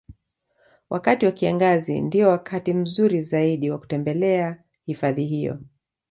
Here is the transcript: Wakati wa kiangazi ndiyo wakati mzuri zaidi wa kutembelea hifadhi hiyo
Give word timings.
Wakati 0.89 1.25
wa 1.25 1.31
kiangazi 1.31 2.01
ndiyo 2.01 2.29
wakati 2.29 2.73
mzuri 2.73 3.21
zaidi 3.21 3.69
wa 3.69 3.79
kutembelea 3.79 4.63
hifadhi 4.85 5.25
hiyo 5.25 5.59